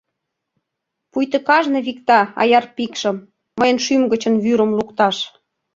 [1.11, 3.17] Пуйто кажне викта аяр пикшым
[3.59, 5.17] Мыйын шӱм гычын вӱрым лукташ.